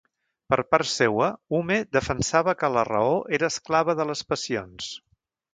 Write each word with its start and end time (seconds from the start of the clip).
Per 0.53 0.57
part 0.75 0.89
seua, 0.91 1.27
Hume 1.57 1.77
defensava 1.99 2.57
que 2.63 2.71
la 2.79 2.87
raó 2.91 3.15
era 3.39 3.53
esclava 3.55 3.99
de 4.01 4.11
les 4.15 4.29
passions. 4.33 4.93